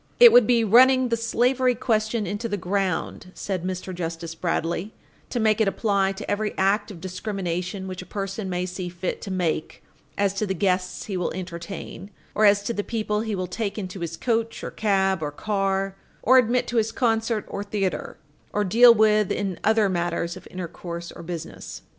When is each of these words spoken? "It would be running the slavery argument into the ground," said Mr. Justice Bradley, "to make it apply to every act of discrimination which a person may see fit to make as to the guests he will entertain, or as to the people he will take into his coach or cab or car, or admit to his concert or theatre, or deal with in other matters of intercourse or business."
"It 0.19 0.31
would 0.31 0.47
be 0.47 0.63
running 0.63 1.09
the 1.09 1.15
slavery 1.15 1.77
argument 1.79 2.27
into 2.27 2.49
the 2.49 2.57
ground," 2.57 3.29
said 3.35 3.63
Mr. 3.63 3.93
Justice 3.93 4.33
Bradley, 4.33 4.95
"to 5.29 5.39
make 5.39 5.61
it 5.61 5.67
apply 5.67 6.13
to 6.13 6.31
every 6.31 6.57
act 6.57 6.89
of 6.89 6.99
discrimination 6.99 7.87
which 7.87 8.01
a 8.01 8.07
person 8.07 8.49
may 8.49 8.65
see 8.65 8.89
fit 8.89 9.21
to 9.21 9.29
make 9.29 9.83
as 10.17 10.33
to 10.33 10.47
the 10.47 10.55
guests 10.55 11.05
he 11.05 11.15
will 11.15 11.31
entertain, 11.33 12.09
or 12.33 12.45
as 12.45 12.63
to 12.63 12.73
the 12.73 12.83
people 12.83 13.21
he 13.21 13.35
will 13.35 13.45
take 13.45 13.77
into 13.77 13.99
his 13.99 14.17
coach 14.17 14.63
or 14.63 14.71
cab 14.71 15.21
or 15.21 15.29
car, 15.29 15.95
or 16.23 16.39
admit 16.39 16.65
to 16.69 16.77
his 16.77 16.91
concert 16.91 17.45
or 17.47 17.63
theatre, 17.63 18.17
or 18.53 18.63
deal 18.63 18.95
with 18.95 19.31
in 19.31 19.59
other 19.63 19.87
matters 19.87 20.35
of 20.35 20.47
intercourse 20.49 21.11
or 21.11 21.21
business." 21.21 21.83